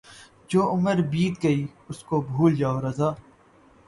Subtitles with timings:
[0.49, 3.09] جو عُمر بیت گئی اُس کو بھُول جاؤں رضاؔ